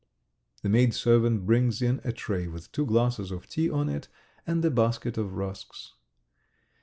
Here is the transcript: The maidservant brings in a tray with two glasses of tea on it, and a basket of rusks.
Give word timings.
The 0.63 0.69
maidservant 0.69 1.45
brings 1.45 1.79
in 1.79 2.01
a 2.03 2.11
tray 2.11 2.47
with 2.47 2.71
two 2.71 2.87
glasses 2.87 3.29
of 3.29 3.45
tea 3.47 3.69
on 3.69 3.87
it, 3.87 4.07
and 4.47 4.65
a 4.65 4.71
basket 4.71 5.15
of 5.15 5.33
rusks. 5.35 5.93